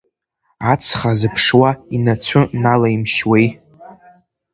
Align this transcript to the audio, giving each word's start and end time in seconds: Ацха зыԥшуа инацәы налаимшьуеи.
Ацха 0.71 1.11
зыԥшуа 1.19 1.69
инацәы 1.95 2.41
налаимшьуеи. 2.61 3.47